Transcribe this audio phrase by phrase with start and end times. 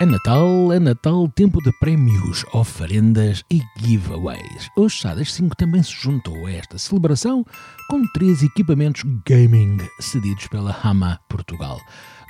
[0.00, 4.70] É Natal, é Natal, tempo de prémios, oferendas e giveaways.
[4.76, 7.44] Hoje, Sadas 5 também se juntou a esta celebração
[7.90, 11.80] com três equipamentos gaming cedidos pela Hama Portugal.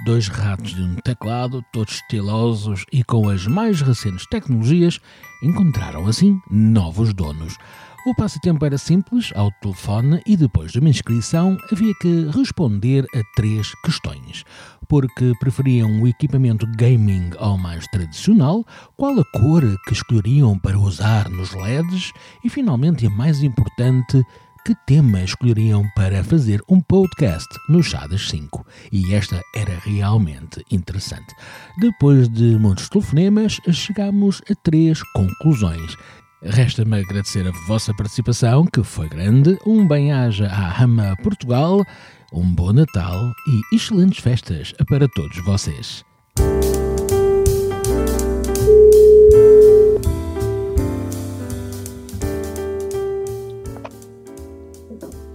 [0.06, 4.98] Dois ratos de um teclado, todos estilosos e com as mais recentes tecnologias,
[5.42, 7.58] encontraram assim novos donos.
[8.06, 13.20] O passatempo era simples, ao telefone, e depois de uma inscrição havia que responder a
[13.34, 14.44] três questões.
[14.88, 18.64] Porque preferiam o equipamento gaming ao mais tradicional,
[18.96, 22.12] qual a cor que escolheriam para usar nos LEDs
[22.44, 24.24] e, finalmente, a mais importante,
[24.64, 28.64] que tema escolheriam para fazer um podcast no Chadas 5.
[28.92, 31.34] E esta era realmente interessante.
[31.78, 35.96] Depois de muitos telefonemas, chegamos a três conclusões
[36.42, 39.58] Resta-me agradecer a vossa participação, que foi grande.
[39.66, 41.84] Um bem-aja à Rama Portugal,
[42.32, 46.04] um bom Natal e excelentes festas para todos vocês.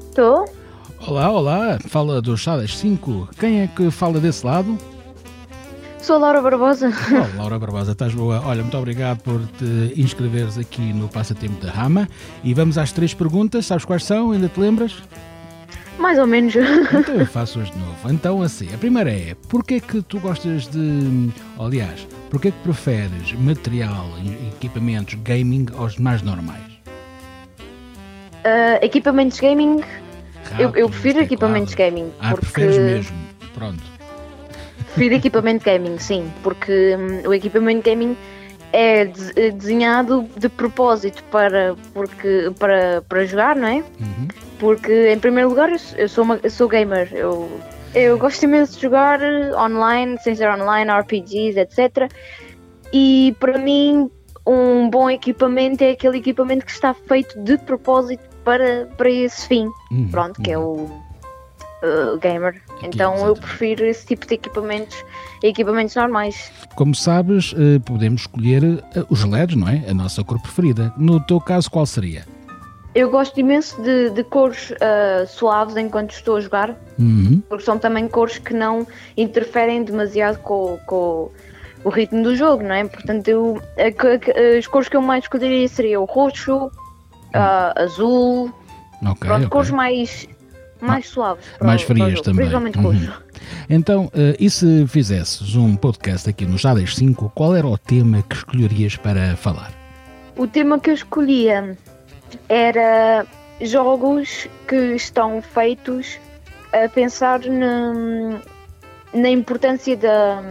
[0.08, 0.46] Estou?
[1.06, 3.30] Olá, olá, fala do Chadas 5.
[3.38, 4.78] Quem é que fala desse lado?
[6.04, 6.92] Sou a Laura Barbosa.
[6.92, 8.42] Oh, Laura Barbosa, estás boa.
[8.46, 12.10] Olha, muito obrigado por te inscreveres aqui no Passatempo da Rama.
[12.44, 13.68] E vamos às três perguntas.
[13.68, 14.32] Sabes quais são?
[14.32, 15.02] Ainda te lembras?
[15.98, 16.54] Mais ou menos.
[16.58, 17.96] Então eu faço-as de novo.
[18.12, 21.30] Então assim, a primeira é, porquê que tu gostas de...
[21.58, 26.74] Aliás, porquê que preferes material e equipamentos gaming aos mais normais?
[28.44, 29.80] Uh, equipamentos gaming...
[30.60, 32.12] eu, eu prefiro equipamentos gaming.
[32.20, 32.52] Ah, porque...
[32.52, 33.18] preferes mesmo.
[33.54, 33.93] Pronto.
[34.94, 38.16] Prefiro equipamento gaming, sim, porque hum, o equipamento gaming
[38.72, 39.02] é
[39.36, 43.76] eh, desenhado de propósito para, porque, para, para jogar, não é?
[43.78, 44.28] Uhum.
[44.60, 47.10] Porque, em primeiro lugar, eu sou, uma, eu sou gamer.
[47.12, 47.50] Eu,
[47.96, 49.20] eu gosto imenso de jogar
[49.56, 52.12] online, sem ser online, RPGs, etc.
[52.92, 54.10] E para mim,
[54.46, 59.70] um bom equipamento é aquele equipamento que está feito de propósito para, para esse fim.
[59.92, 60.08] Uhum.
[60.10, 60.90] Pronto, que é o
[61.84, 62.62] uh, gamer.
[62.82, 65.04] Então eu prefiro esse tipo de equipamentos
[65.44, 66.52] equipamentos normais.
[66.76, 69.84] Como sabes, uh, podemos escolher uh, os LEDs, não é?
[69.88, 70.94] A nossa cor preferida.
[70.98, 72.26] No teu caso, qual seria?
[72.96, 77.42] Eu gosto imenso de, de cores uh, suaves enquanto estou a jogar, uhum.
[77.50, 78.86] porque são também cores que não
[79.18, 81.32] interferem demasiado com, com
[81.84, 82.86] o ritmo do jogo, não é?
[82.86, 83.62] Portanto, eu,
[84.58, 88.54] as cores que eu mais escolheria seria o roxo, uh, azul,
[89.02, 89.50] okay, pronto, okay.
[89.50, 90.28] cores mais
[90.82, 91.46] mais suaves.
[91.62, 92.48] mais frias também.
[92.48, 93.14] Principalmente uhum.
[93.70, 98.22] Então, uh, e se fizesses um podcast aqui no Jades 5, qual era o tema
[98.24, 99.72] que escolherias para falar?
[100.36, 101.78] O tema que eu escolhia
[102.50, 103.26] era
[103.62, 106.20] jogos que estão feitos
[106.72, 108.40] a pensar na,
[109.14, 110.42] na importância da,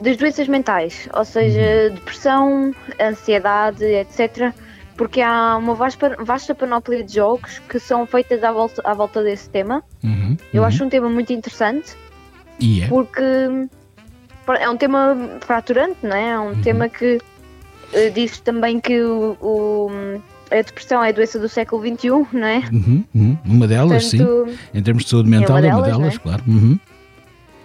[0.00, 1.94] das doenças mentais, ou seja, uhum.
[1.94, 4.52] depressão, ansiedade, etc
[5.02, 9.20] porque há uma vasta, vasta panóplia de jogos que são feitas à volta, à volta
[9.20, 9.82] desse tema.
[10.04, 10.68] Uhum, Eu uhum.
[10.68, 11.96] acho um tema muito interessante.
[12.60, 12.86] E é?
[12.86, 13.20] Porque
[14.60, 16.28] é um tema fraturante, não é?
[16.28, 16.62] É um uhum.
[16.62, 19.90] tema que uh, diz também que o, o,
[20.52, 22.58] a depressão é a doença do século XXI, não é?
[22.72, 23.38] Uhum, uhum.
[23.44, 24.58] uma delas, Portanto, sim.
[24.72, 26.18] Em termos de saúde mental, é uma delas, é delas é?
[26.18, 26.44] claro.
[26.46, 26.78] Uhum.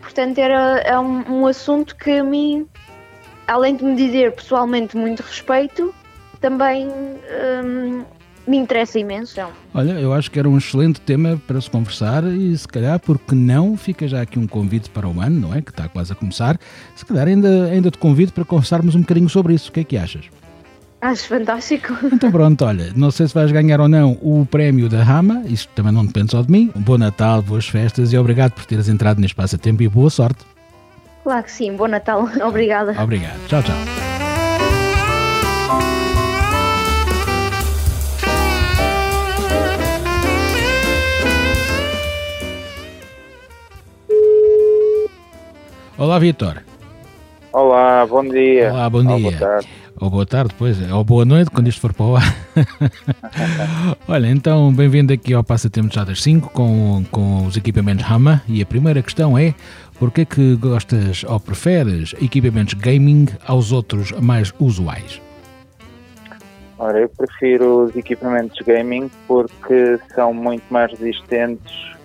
[0.01, 2.65] Portanto, era, é um, um assunto que a mim,
[3.47, 5.93] além de me dizer pessoalmente muito respeito,
[6.47, 8.03] também hum,
[8.47, 9.35] me interessa imenso.
[9.73, 13.35] Olha, eu acho que era um excelente tema para se conversar e se calhar, porque
[13.35, 15.61] não, fica já aqui um convite para o ano, não é?
[15.61, 16.57] Que está quase a começar.
[16.95, 19.69] Se calhar ainda, ainda te convido para conversarmos um bocadinho sobre isso.
[19.69, 20.25] O que é que achas?
[21.01, 21.93] Acho fantástico.
[22.11, 25.67] Então pronto, olha, não sei se vais ganhar ou não o prémio da Rama, isso
[25.75, 26.71] também não depende só de mim.
[26.73, 30.45] Um bom Natal, boas festas e obrigado por teres entrado neste passatempo e boa sorte.
[31.23, 32.95] Claro que sim, bom Natal, obrigada.
[33.03, 33.96] Obrigado, tchau, tchau.
[45.97, 46.61] Olá, Vitor.
[47.51, 48.71] Olá, bom dia.
[48.71, 49.13] Olá, bom dia.
[49.13, 49.67] Ou boa tarde.
[49.99, 52.35] Ou boa tarde, pois, ou boa noite, quando isto for para o ar.
[54.07, 58.43] Olha, então, bem-vindo aqui ao Passatempo já das 5 com, com os equipamentos Hama.
[58.47, 59.55] E a primeira questão é,
[59.97, 65.19] porquê que gostas ou preferes equipamentos gaming aos outros mais usuais?
[66.77, 71.96] Ora, eu prefiro os equipamentos gaming porque são muito mais resistentes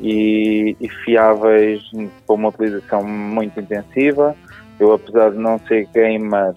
[0.00, 1.82] e, e fiáveis
[2.26, 4.34] para uma utilização muito intensiva.
[4.78, 6.54] Eu, apesar de não ser gamer,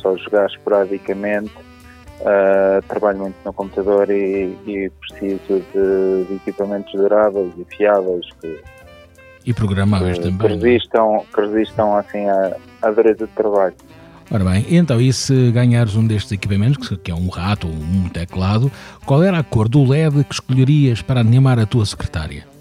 [0.00, 1.52] só jogar esporadicamente,
[2.20, 8.60] uh, trabalho muito no computador e, e preciso de, de, equipamentos duráveis e fiáveis que,
[9.44, 10.38] E programáveis que, também.
[10.38, 10.48] Que é?
[10.50, 13.74] resistam, que resistam assim à, à dureza de trabalho.
[14.30, 18.08] Ora bem, então e se ganhares um destes equipamentos, que é um rato ou um
[18.08, 18.72] teclado,
[19.04, 22.53] qual era a cor do LED que escolherias para animar a tua secretária?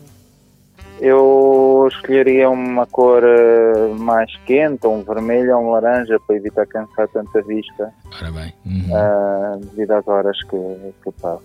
[1.04, 7.10] Eu escolheria uma cor eh, mais quente, um vermelho ou um laranja, para evitar cansar
[7.10, 7.94] tanta vista.
[8.22, 8.54] Ora bem.
[8.66, 8.88] Uhum.
[8.90, 11.44] Uh, devido às horas que, que passo.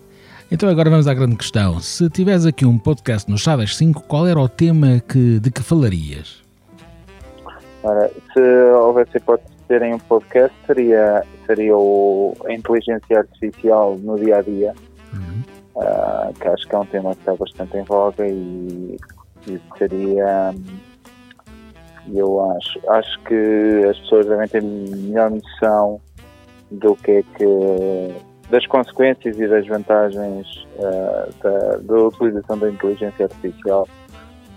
[0.49, 1.77] Então agora vamos à grande questão.
[1.81, 5.51] Se tivesse aqui um podcast no Chá das 5, qual era o tema que, de
[5.51, 6.41] que falarias?
[7.83, 8.41] Ora, se
[8.75, 14.41] houvesse hipótese de terem um podcast, seria, seria o, a inteligência artificial no dia a
[14.41, 14.73] dia,
[15.13, 15.43] uhum.
[15.75, 18.97] uh, que acho que é um tema que está bastante em voga e,
[19.47, 20.53] e seria.
[22.11, 26.01] Eu acho, acho que as pessoas devem ter melhor noção
[26.71, 28.15] do que é que
[28.49, 33.87] das consequências e das vantagens uh, da, da, utilização da inteligência artificial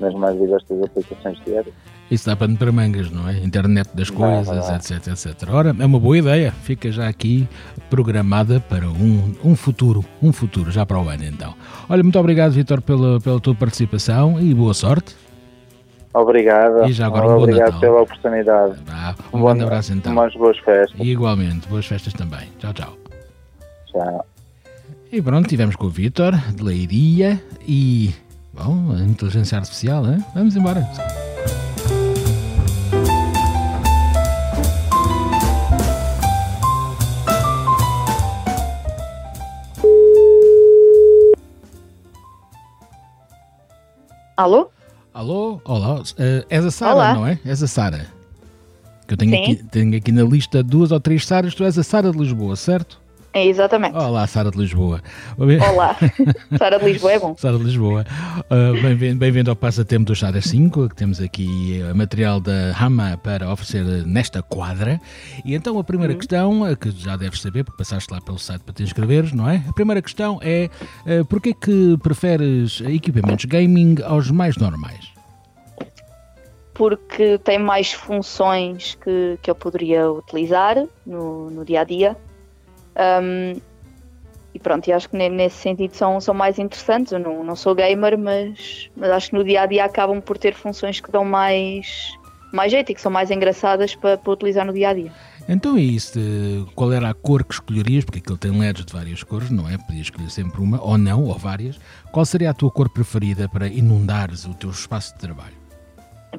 [0.02, 1.74] nas mais diversas aplicações diárias.
[2.10, 3.38] Isso dá pano para mangas, não é?
[3.38, 5.48] Internet das coisas, etc, etc.
[5.50, 6.52] Ora, é uma boa ideia.
[6.52, 7.48] Fica já aqui
[7.88, 11.54] programada para um, um futuro, um futuro, já para o ano então.
[11.88, 15.16] Olha, muito obrigado, Vitor, pela, pela tua participação e boa sorte.
[16.12, 16.86] Obrigado.
[16.86, 17.80] E já agora um Obrigado Natal.
[17.80, 18.74] pela oportunidade.
[18.90, 20.12] Ah, um, um grande abraço então.
[20.12, 21.00] Umas boas festas.
[21.00, 22.50] E igualmente, boas festas também.
[22.58, 22.92] Tchau, tchau.
[23.86, 24.26] Tchau.
[25.10, 28.14] E pronto, tivemos com o Vitor, de Leiria e.
[28.54, 30.22] Bom, a inteligência artificial, hein?
[30.34, 30.86] Vamos embora.
[44.36, 44.70] Alô?
[45.14, 45.60] Alô?
[45.64, 46.00] Olá.
[46.00, 47.38] Uh, és a Sara, não é?
[47.46, 48.06] És a Sara.
[49.06, 49.42] Que eu tenho Sim.
[49.42, 51.54] aqui, tenho aqui na lista duas ou três Saras.
[51.54, 53.01] Tu és a Sara de Lisboa, certo?
[53.34, 53.96] É, exatamente.
[53.96, 55.00] Olá, Sara de Lisboa.
[55.38, 55.96] Olá.
[56.58, 57.34] Sara de Lisboa é bom.
[57.38, 58.04] Sara de Lisboa.
[58.50, 62.72] Uh, Bem-vindo bem ao passatempo do Chá das 5, que temos aqui uh, material da
[62.72, 65.00] Rama para oferecer nesta quadra.
[65.46, 68.60] E então a primeira questão, uh, que já deves saber, porque passaste lá pelo site
[68.64, 69.64] para te inscreveres, não é?
[69.66, 70.68] A primeira questão é,
[71.06, 75.10] uh, porquê que preferes equipamentos gaming aos mais normais?
[76.74, 82.16] Porque tem mais funções que, que eu poderia utilizar no, no dia a dia.
[82.96, 83.60] Um,
[84.54, 87.12] e pronto, e acho que ne- nesse sentido são, são mais interessantes.
[87.12, 90.36] Eu não, não sou gamer, mas, mas acho que no dia a dia acabam por
[90.36, 92.12] ter funções que dão mais,
[92.52, 95.12] mais jeito e que são mais engraçadas para, para utilizar no dia a dia.
[95.48, 98.92] Então é isso, de qual era a cor que escolherias, porque aquilo tem LEDs de
[98.92, 99.76] várias cores, não é?
[99.76, 101.80] Podias escolher sempre uma, ou não, ou várias.
[102.12, 105.56] Qual seria a tua cor preferida para inundares o teu espaço de trabalho?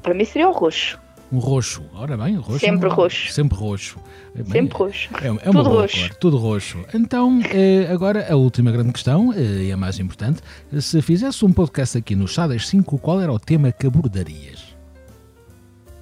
[0.02, 1.00] Para mim seria o roxo.
[1.32, 2.60] Um roxo, ora bem, roxo.
[2.60, 3.32] Sempre é um- roxo.
[3.34, 3.98] Sempre roxo.
[4.36, 5.10] É bem, Sempre roxo.
[5.22, 6.00] É, é uma Tudo roxo.
[6.08, 6.78] cor, tudo roxo.
[6.94, 10.42] Então, eh, agora a última grande questão, eh, e a mais importante:
[10.80, 14.74] se fizesse um podcast aqui no Chá das 5, qual era o tema que abordarias?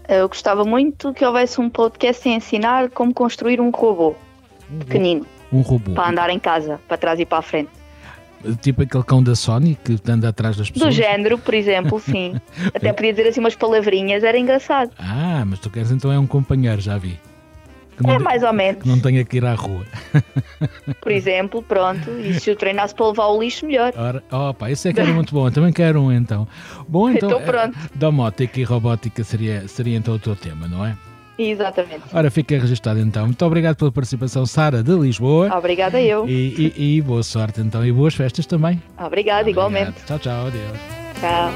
[0.09, 4.13] Eu gostava muito que houvesse um podcast a ensinar como construir um robô
[4.79, 5.93] pequenino Um robô.
[5.93, 7.69] para andar em casa, para trás e para a frente.
[8.61, 10.95] Tipo aquele cão da Sony que anda atrás das Do pessoas.
[10.95, 12.35] género, por exemplo, sim.
[12.73, 14.91] Até podia dizer assim umas palavrinhas, era engraçado.
[14.97, 17.19] Ah, mas tu queres então é um companheiro, já vi.
[18.03, 18.81] É mais ou menos.
[18.81, 19.85] que não tenha que ir à rua.
[21.01, 22.09] Por exemplo, pronto.
[22.19, 23.93] E se eu treinasse para levar o lixo, melhor.
[23.95, 25.45] Ora, opa, esse é que era muito bom.
[25.47, 26.47] Eu também quero um então.
[26.87, 27.39] Bom, então.
[27.41, 27.77] Pronto.
[27.77, 30.97] eh, Domótica e robótica seria, seria então o teu tema, não é?
[31.49, 32.03] Exatamente.
[32.13, 33.25] Ora, fica registado então.
[33.25, 35.49] Muito obrigado pela participação, Sara de Lisboa.
[35.57, 36.27] Obrigada eu.
[36.29, 38.81] E, e- e boa sorte então e boas festas também.
[38.97, 39.93] Obrigada, igualmente.
[40.05, 40.77] Tchau, tchau, adeus.
[41.19, 41.51] Tchau.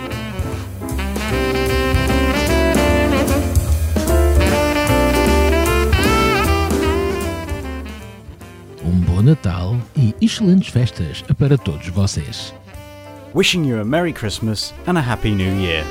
[8.84, 12.54] Um bom Natal e excelentes festas para todos vocês.
[13.34, 15.84] Wishing you a Merry Christmas and a Happy New Year.